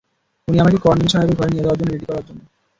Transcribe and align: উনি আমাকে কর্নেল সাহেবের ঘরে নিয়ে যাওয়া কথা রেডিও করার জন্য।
উনি 0.47 0.57
আমাকে 0.59 0.77
কর্নেল 0.77 1.07
সাহেবের 1.07 1.37
ঘরে 1.37 1.51
নিয়ে 1.51 1.63
যাওয়া 1.63 1.75
কথা 1.75 1.85
রেডিও 1.85 2.09
করার 2.09 2.25
জন্য। 2.27 2.41